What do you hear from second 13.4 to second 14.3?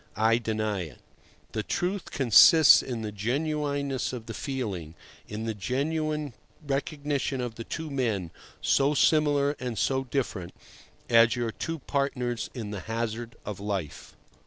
of life.